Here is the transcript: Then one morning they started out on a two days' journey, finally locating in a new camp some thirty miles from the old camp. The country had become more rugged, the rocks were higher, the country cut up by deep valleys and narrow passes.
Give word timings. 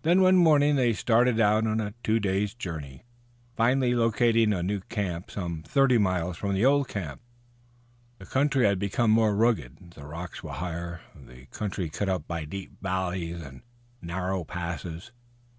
Then 0.00 0.22
one 0.22 0.36
morning 0.38 0.76
they 0.76 0.94
started 0.94 1.38
out 1.38 1.66
on 1.66 1.78
a 1.78 1.92
two 2.02 2.18
days' 2.20 2.54
journey, 2.54 3.02
finally 3.54 3.94
locating 3.94 4.44
in 4.44 4.52
a 4.54 4.62
new 4.62 4.80
camp 4.80 5.30
some 5.30 5.62
thirty 5.62 5.98
miles 5.98 6.38
from 6.38 6.54
the 6.54 6.64
old 6.64 6.88
camp. 6.88 7.20
The 8.18 8.24
country 8.24 8.64
had 8.64 8.78
become 8.78 9.10
more 9.10 9.36
rugged, 9.36 9.90
the 9.90 10.06
rocks 10.06 10.42
were 10.42 10.52
higher, 10.52 11.02
the 11.14 11.44
country 11.50 11.90
cut 11.90 12.08
up 12.08 12.26
by 12.26 12.46
deep 12.46 12.80
valleys 12.80 13.42
and 13.42 13.60
narrow 14.00 14.42
passes. 14.42 15.12